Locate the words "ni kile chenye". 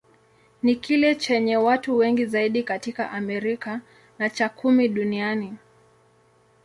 0.63-1.57